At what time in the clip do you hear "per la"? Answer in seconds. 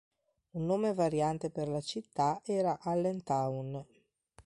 1.51-1.79